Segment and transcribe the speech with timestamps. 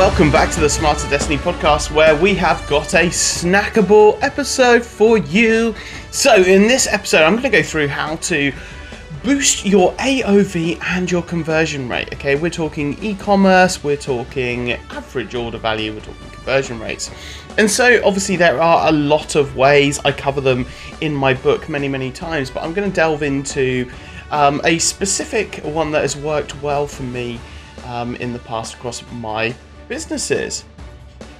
[0.00, 5.18] welcome back to the Smarter Destiny podcast, where we have got a snackable episode for
[5.18, 5.74] you.
[6.10, 8.50] So, in this episode, I'm going to go through how to
[9.22, 12.14] boost your AOV and your conversion rate.
[12.14, 17.10] Okay, we're talking e commerce, we're talking average order value, we're talking conversion rates.
[17.58, 19.98] And so, obviously, there are a lot of ways.
[19.98, 20.64] I cover them
[21.02, 23.90] in my book many, many times, but I'm going to delve into
[24.30, 27.38] um, a specific one that has worked well for me
[27.84, 29.54] um, in the past across my
[29.90, 30.64] businesses.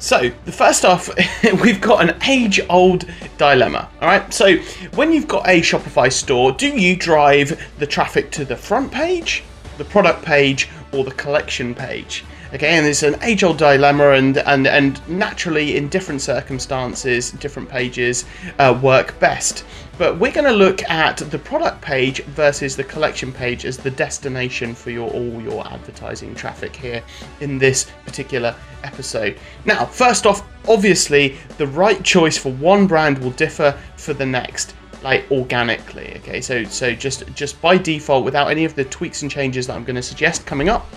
[0.00, 1.10] So, the first off,
[1.62, 3.04] we've got an age old
[3.36, 3.90] dilemma.
[4.00, 4.32] All right.
[4.32, 4.56] So,
[4.94, 9.44] when you've got a Shopify store, do you drive the traffic to the front page,
[9.76, 12.24] the product page, or the collection page?
[12.50, 18.24] And it's an age-old dilemma, and and and naturally, in different circumstances, different pages
[18.58, 19.64] uh, work best.
[19.98, 23.90] But we're going to look at the product page versus the collection page as the
[23.90, 27.02] destination for your all your advertising traffic here
[27.40, 29.38] in this particular episode.
[29.64, 34.74] Now, first off, obviously, the right choice for one brand will differ for the next
[35.02, 39.30] like organically okay so so just just by default without any of the tweaks and
[39.30, 40.88] changes that i'm going to suggest coming up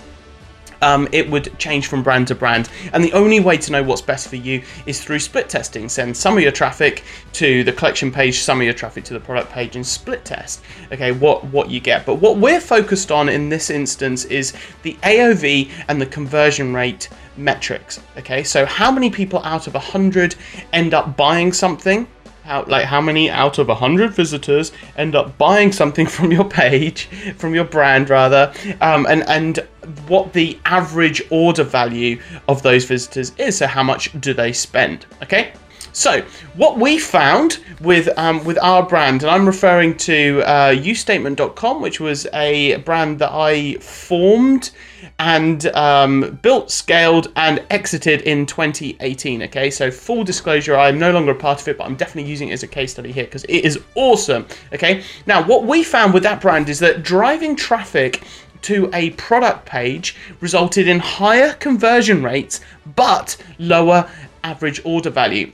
[0.82, 2.68] um, it would change from brand to brand.
[2.92, 5.88] And the only way to know what's best for you is through split testing.
[5.88, 9.20] Send some of your traffic to the collection page, some of your traffic to the
[9.20, 10.62] product page, and split test.
[10.92, 12.04] Okay, what what you get.
[12.04, 17.08] But what we're focused on in this instance is the AOV and the conversion rate
[17.36, 18.00] metrics.
[18.18, 20.34] Okay, so how many people out of 100
[20.72, 22.06] end up buying something?
[22.44, 27.06] How like how many out of 100 visitors end up buying something from your page
[27.36, 28.52] from your brand rather?
[28.80, 29.58] Um, and and
[30.06, 35.06] what the average order value of those visitors is so how much do they spend
[35.22, 35.52] okay
[35.92, 36.22] so
[36.54, 42.00] what we found with um, with our brand, and I'm referring to uh, ustatement.com, which
[42.00, 44.70] was a brand that I formed
[45.18, 49.42] and um, built, scaled, and exited in 2018.
[49.42, 52.48] Okay, so full disclosure, I'm no longer a part of it, but I'm definitely using
[52.48, 54.46] it as a case study here because it is awesome.
[54.72, 58.22] Okay, now what we found with that brand is that driving traffic
[58.62, 62.60] to a product page resulted in higher conversion rates
[62.94, 64.08] but lower
[64.44, 65.52] average order value.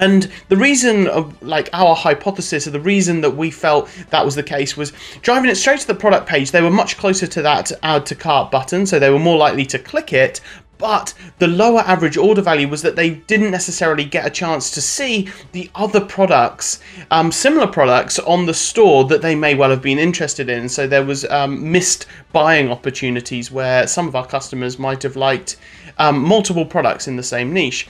[0.00, 4.34] And the reason of like our hypothesis or the reason that we felt that was
[4.34, 7.42] the case was driving it straight to the product page, they were much closer to
[7.42, 10.40] that add to cart button, so they were more likely to click it.
[10.76, 14.82] But the lower average order value was that they didn't necessarily get a chance to
[14.82, 16.80] see the other products,
[17.10, 20.68] um, similar products on the store that they may well have been interested in.
[20.68, 25.56] So there was um, missed buying opportunities where some of our customers might have liked
[25.98, 27.86] um, multiple products in the same niche.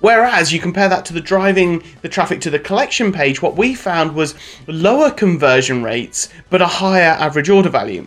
[0.00, 3.74] Whereas you compare that to the driving the traffic to the collection page, what we
[3.74, 4.34] found was
[4.66, 8.06] lower conversion rates but a higher average order value.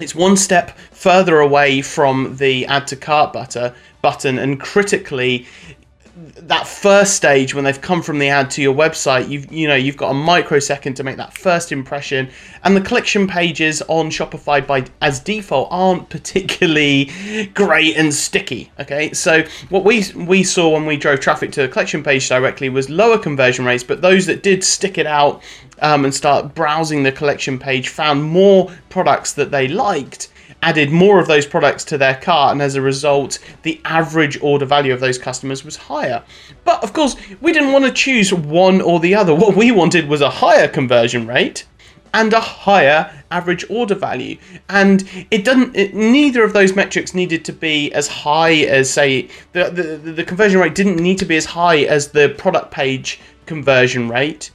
[0.00, 5.46] It's one step further away from the add to cart butter button and critically
[6.20, 9.74] that first stage when they've come from the ad to your website you've you know
[9.74, 12.28] you've got a microsecond to make that first impression.
[12.62, 17.10] And the collection pages on shopify by as default aren't particularly
[17.54, 19.12] great and sticky okay?
[19.12, 22.90] So what we we saw when we drove traffic to the collection page directly was
[22.90, 25.42] lower conversion rates but those that did stick it out
[25.80, 30.28] um, and start browsing the collection page found more products that they liked
[30.62, 34.66] added more of those products to their cart, and as a result, the average order
[34.66, 36.22] value of those customers was higher.
[36.64, 39.34] But of course, we didn't want to choose one or the other.
[39.34, 41.66] What we wanted was a higher conversion rate
[42.12, 44.36] and a higher average order value
[44.68, 49.28] and it doesn't it, neither of those metrics needed to be as high as say
[49.52, 53.20] the, the the conversion rate didn't need to be as high as the product page
[53.46, 54.50] conversion rate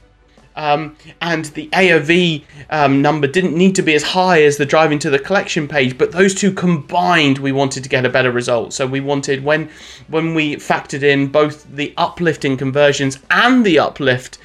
[0.56, 4.98] um, and the AOV um, number didn't need to be as high as the driving
[5.00, 8.72] to the collection page, but those two combined, we wanted to get a better result.
[8.72, 9.68] So we wanted when
[10.08, 14.38] when we factored in both the uplift in conversions and the uplift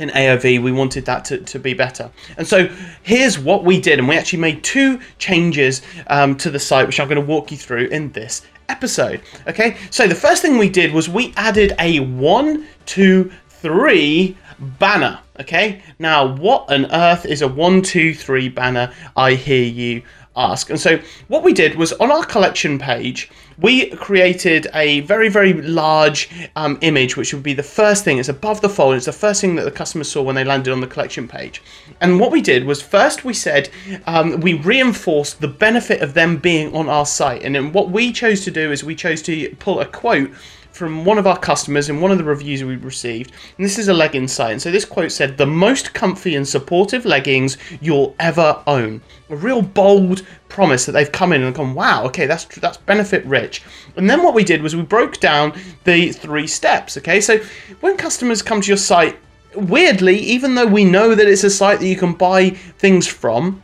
[0.00, 2.10] in AOV, we wanted that to, to be better.
[2.36, 2.68] And so
[3.02, 6.98] here's what we did, and we actually made two changes um, to the site, which
[6.98, 9.22] I'm going to walk you through in this episode.
[9.46, 15.20] Okay, so the first thing we did was we added a one, two, three banner.
[15.40, 18.92] Okay, now what on earth is a one, two, three banner?
[19.16, 20.02] I hear you
[20.36, 20.70] ask.
[20.70, 25.52] And so what we did was on our collection page, we created a very, very
[25.52, 28.18] large um, image, which would be the first thing.
[28.18, 28.96] It's above the fold.
[28.96, 31.62] It's the first thing that the customer saw when they landed on the collection page.
[32.00, 33.70] And what we did was first we said
[34.06, 37.42] um, we reinforced the benefit of them being on our site.
[37.42, 40.30] And then what we chose to do is we chose to pull a quote
[40.74, 43.86] from one of our customers in one of the reviews we received, and this is
[43.86, 44.50] a leggings site.
[44.50, 49.00] And so this quote said, "The most comfy and supportive leggings you'll ever own."
[49.30, 53.24] A real bold promise that they've come in and gone, "Wow, okay, that's that's benefit
[53.24, 53.62] rich."
[53.96, 55.52] And then what we did was we broke down
[55.84, 56.96] the three steps.
[56.96, 57.40] Okay, so
[57.80, 59.16] when customers come to your site,
[59.54, 63.62] weirdly, even though we know that it's a site that you can buy things from,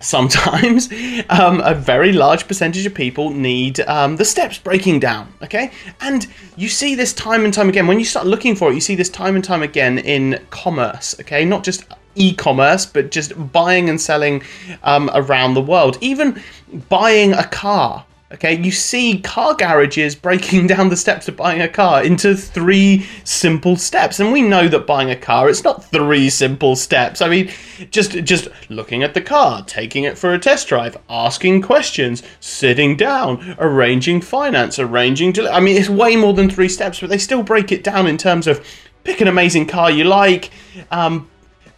[0.00, 0.88] sometimes
[1.28, 5.70] um, a very large percentage of people need um, the steps breaking down okay?
[6.00, 6.26] And
[6.56, 7.86] you see this time and time again.
[7.86, 11.18] When you start looking for it you see this time and time again in commerce
[11.20, 11.44] okay?
[11.44, 11.84] Not just
[12.14, 14.42] e-commerce but just buying and selling
[14.82, 15.98] um, around the world.
[16.00, 16.42] Even
[16.88, 21.68] buying a car Okay, you see car garages breaking down the steps of buying a
[21.68, 24.18] car into three simple steps.
[24.18, 27.22] And we know that buying a car, it's not three simple steps.
[27.22, 27.50] I mean,
[27.90, 32.96] just just looking at the car, taking it for a test drive, asking questions, sitting
[32.96, 37.18] down, arranging finance, arranging to I mean, it's way more than three steps, but they
[37.18, 38.66] still break it down in terms of
[39.04, 40.50] pick an amazing car you like,
[40.90, 41.30] um,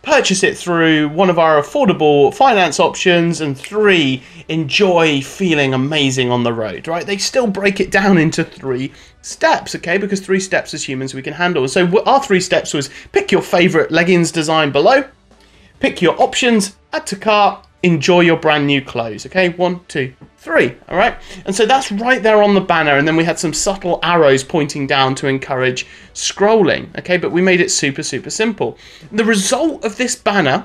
[0.09, 6.45] purchase it through one of our affordable finance options, and three, enjoy feeling amazing on
[6.45, 7.05] the road, right?
[7.05, 8.91] They still break it down into three
[9.21, 9.99] steps, okay?
[9.99, 11.69] Because three steps as humans we can handle.
[11.69, 15.05] So our three steps was pick your favorite leggings design below,
[15.79, 19.27] pick your options, add to cart, enjoy your brand new clothes.
[19.27, 20.77] Okay, one, two, three.
[20.89, 22.97] All right, and so that's right there on the banner.
[22.97, 26.97] And then we had some subtle arrows pointing down to encourage scrolling.
[26.99, 28.79] Okay, but we made it super, super simple.
[29.13, 30.65] The result of this banner.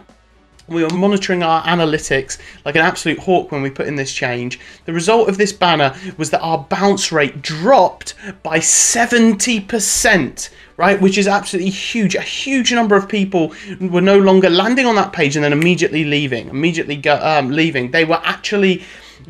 [0.65, 4.61] We were monitoring our analytics like an absolute hawk when we put in this change.
[4.85, 10.99] The result of this banner was that our bounce rate dropped by 70% right?
[10.99, 12.15] Which is absolutely huge.
[12.15, 16.03] A huge number of people were no longer landing on that page and then immediately
[16.03, 17.91] leaving, immediately go, um, leaving.
[17.91, 18.83] They were actually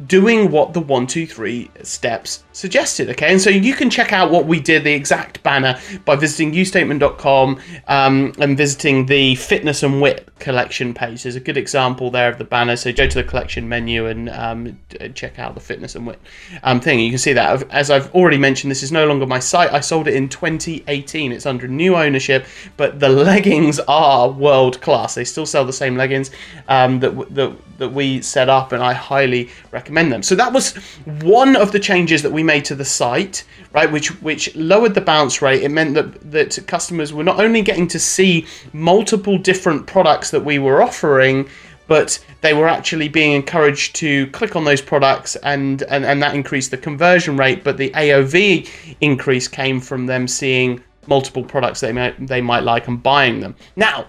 [0.07, 3.09] doing what the one, two, three steps suggested.
[3.11, 6.51] Okay, and so you can check out what we did, the exact banner, by visiting
[6.51, 11.23] ustatement.com um, and visiting the fitness and wit collection page.
[11.23, 12.75] There's a good example there of the banner.
[12.75, 14.79] So go to the collection menu and um,
[15.15, 16.19] check out the fitness and wit
[16.63, 16.99] um, thing.
[16.99, 17.69] You can see that.
[17.71, 19.71] As I've already mentioned, this is no longer my site.
[19.71, 21.31] I sold it in 2018.
[21.31, 22.45] It's under new ownership,
[22.77, 25.15] but the leggings are world class.
[25.15, 26.31] They still sell the same leggings
[26.67, 30.23] um, that, that that we set up, and I highly recommend them.
[30.23, 30.75] So that was
[31.21, 33.91] one of the changes that we made to the site, right?
[33.91, 35.63] Which which lowered the bounce rate.
[35.63, 40.43] It meant that that customers were not only getting to see multiple different products that
[40.43, 41.47] we were offering,
[41.87, 46.33] but they were actually being encouraged to click on those products and, and, and that
[46.33, 51.91] increased the conversion rate but the AOV increase came from them seeing multiple products they
[51.91, 54.07] might they might like and buying them now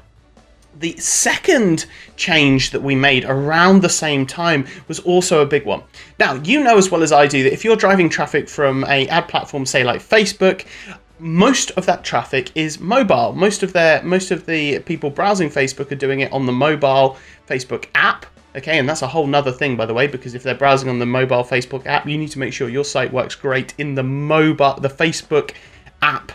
[0.81, 1.87] the second
[2.17, 5.83] change that we made around the same time was also a big one.
[6.19, 9.07] Now, you know as well as I do that if you're driving traffic from a
[9.09, 10.67] ad platform, say like Facebook,
[11.19, 13.33] most of that traffic is mobile.
[13.33, 17.17] Most of their most of the people browsing Facebook are doing it on the mobile
[17.49, 18.27] Facebook app.
[18.57, 21.01] Okay, and that's a whole nother thing, by the way, because if they're browsing on
[21.01, 24.03] the mobile Facebook app, you need to make sure your site works great in the
[24.03, 25.53] mobile, the Facebook
[26.03, 26.31] app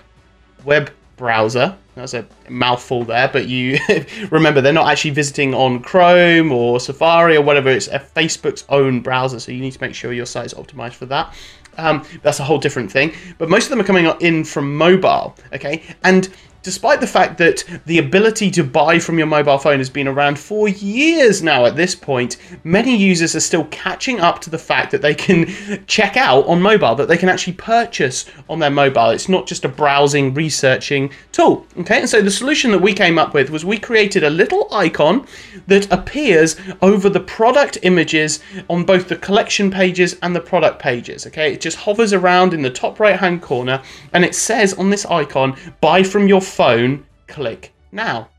[0.66, 1.78] web browser.
[1.96, 3.78] That's a mouthful there, but you
[4.32, 7.70] remember they're not actually visiting on Chrome or Safari or whatever.
[7.70, 10.94] It's a Facebook's own browser, so you need to make sure your site is optimized
[10.94, 11.36] for that.
[11.78, 13.14] Um, that's a whole different thing.
[13.38, 15.84] But most of them are coming in from mobile, okay?
[16.04, 16.30] And
[16.62, 20.38] despite the fact that the ability to buy from your mobile phone has been around
[20.38, 24.92] for years now at this point, many users are still catching up to the fact
[24.92, 25.48] that they can
[25.88, 29.10] check out on mobile, that they can actually purchase on their mobile.
[29.10, 31.66] It's not just a browsing, researching tool.
[31.80, 34.68] Okay, and so the solution that we came up with was we created a little
[34.74, 35.26] icon
[35.68, 38.40] that appears over the product images
[38.70, 41.26] on both the collection pages and the product pages.
[41.28, 43.82] Okay, it just hovers around in the top right hand corner
[44.14, 48.30] and it says on this icon, buy from your phone, click now.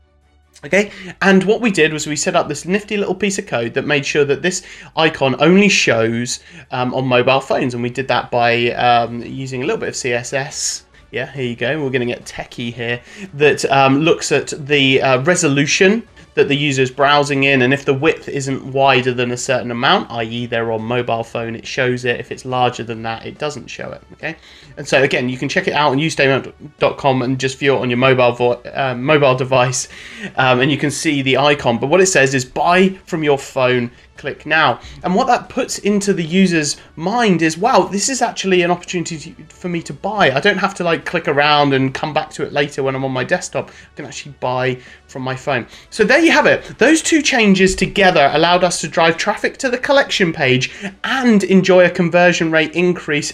[0.63, 0.91] Okay,
[1.23, 3.87] and what we did was we set up this nifty little piece of code that
[3.87, 4.61] made sure that this
[4.95, 6.39] icon only shows
[6.69, 9.95] um, on mobile phones, and we did that by um, using a little bit of
[9.95, 10.83] CSS.
[11.09, 11.83] Yeah, here you go.
[11.83, 13.01] We're going to get techie here
[13.33, 17.85] that um, looks at the uh, resolution that the user is browsing in, and if
[17.85, 22.05] the width isn't wider than a certain amount, i.e., they're on mobile phone, it shows
[22.05, 22.19] it.
[22.19, 24.01] If it's larger than that, it doesn't show it.
[24.13, 24.35] Okay,
[24.77, 27.89] and so again, you can check it out on ustatement.com and just view it on
[27.89, 29.87] your mobile vo- uh, mobile device,
[30.35, 31.77] um, and you can see the icon.
[31.77, 34.79] But what it says is buy from your phone click now.
[35.03, 39.17] And what that puts into the user's mind is, wow, this is actually an opportunity
[39.17, 40.31] to, for me to buy.
[40.31, 43.03] I don't have to like click around and come back to it later when I'm
[43.03, 43.69] on my desktop.
[43.69, 45.65] I can actually buy from my phone.
[45.89, 46.77] So there you have it.
[46.77, 50.71] Those two changes together allowed us to drive traffic to the collection page
[51.03, 53.33] and enjoy a conversion rate increase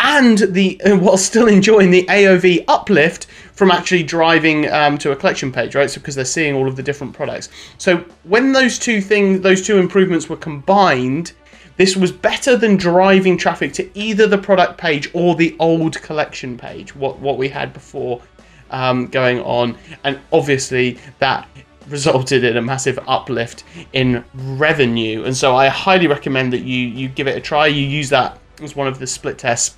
[0.00, 5.52] and the while still enjoying the AOV uplift from actually driving um, to a collection
[5.52, 5.90] page, right?
[5.90, 7.50] So because they're seeing all of the different products.
[7.78, 11.32] So when those two things, those two improvements were combined,
[11.76, 16.56] this was better than driving traffic to either the product page or the old collection
[16.56, 18.22] page, what what we had before
[18.70, 21.46] um, going on, and obviously that
[21.88, 25.24] resulted in a massive uplift in revenue.
[25.24, 27.66] And so I highly recommend that you you give it a try.
[27.66, 29.76] You use that as one of the split tests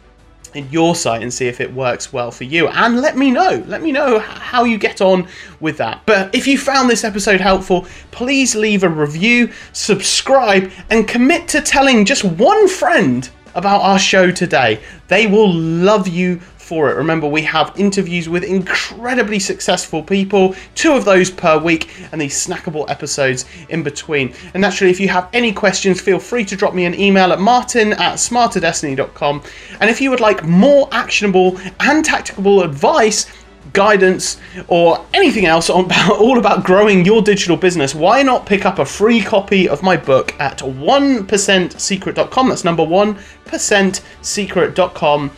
[0.71, 2.69] your site and see if it works well for you.
[2.69, 5.29] And let me know let me know how you get on
[5.61, 6.03] with that.
[6.07, 11.61] But if you found this episode helpful please leave a review subscribe and commit to
[11.61, 14.81] telling just one friend about our show today.
[15.09, 16.41] They will love you
[16.73, 16.97] for it.
[16.97, 22.35] Remember, we have interviews with incredibly successful people, two of those per week, and these
[22.35, 24.35] snackable episodes in between.
[24.55, 27.41] And naturally, if you have any questions, feel free to drop me an email at
[27.41, 29.43] martin at smarterdestiny.com.
[29.81, 33.31] And if you would like more actionable and tactical advice,
[33.75, 34.39] guidance
[34.69, 38.79] or anything else on about, all about growing your digital business, why not pick up
[38.79, 42.49] a free copy of my book at 1%secret.com?
[42.49, 45.31] That's number 1%secret.com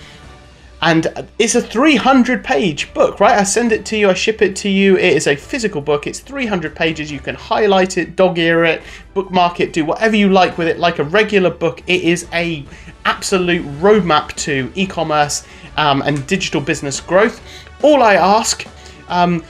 [0.84, 3.38] and it's a 300 page book right?
[3.38, 4.96] I send it to you i ship it to you.
[4.98, 6.06] It is a physical book.
[6.06, 7.10] It's 300 pages.
[7.10, 8.82] You can highlight it dog ear it
[9.14, 11.82] bookmark it do whatever you like with it like a regular book.
[11.86, 12.64] It is a
[13.06, 15.46] absolute roadmap to e-commerce
[15.78, 17.40] um, and digital business growth.
[17.82, 18.66] All i ask
[19.08, 19.42] um,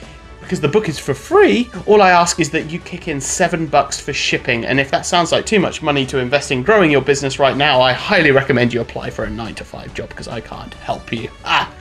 [0.45, 3.65] because the book is for free, all I ask is that you kick in seven
[3.65, 4.63] bucks for shipping.
[4.65, 7.57] And if that sounds like too much money to invest in growing your business right
[7.57, 10.73] now, I highly recommend you apply for a nine to five job because I can't
[10.75, 11.29] help you.
[11.43, 11.73] Ah,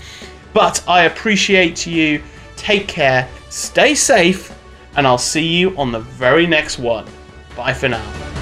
[0.54, 2.22] but I appreciate you.
[2.56, 4.56] Take care, stay safe,
[4.96, 7.06] and I'll see you on the very next one.
[7.54, 8.33] Bye for now.